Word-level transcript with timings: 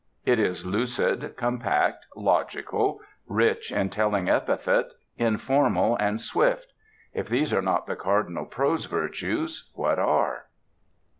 It 0.25 0.39
is 0.39 0.65
lucid, 0.65 1.37
compact, 1.37 2.07
logical, 2.15 3.01
rich 3.27 3.71
in 3.71 3.91
telling 3.91 4.27
epithet, 4.29 4.87
informal 5.19 5.95
and 5.97 6.19
swift. 6.19 6.73
If 7.13 7.29
these 7.29 7.53
are 7.53 7.61
not 7.61 7.85
the 7.85 7.95
cardinal 7.95 8.45
prose 8.45 8.85
virtues, 8.85 9.69
what 9.75 9.99
are? 9.99 10.45